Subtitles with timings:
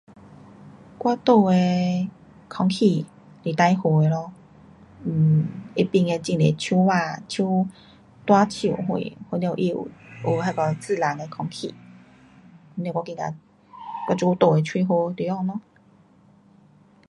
[1.01, 2.09] 我住的
[2.49, 3.05] 空气
[3.43, 4.31] 是最好的咯。
[5.05, 5.43] um
[5.75, 7.67] 它旁边很多树芭，树，
[8.25, 8.75] 大树什，
[9.29, 9.87] 好了它有
[10.25, 11.75] 那个自然的空气。
[12.77, 13.35] 嘞我觉得我
[14.09, 15.61] 这久住的，蛮好地方咯。